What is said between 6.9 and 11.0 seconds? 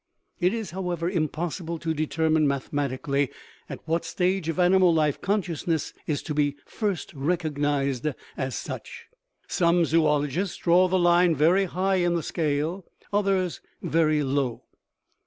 recognized as such. Some zoologists draw the